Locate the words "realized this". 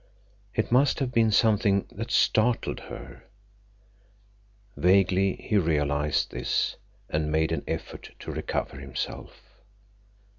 5.57-6.77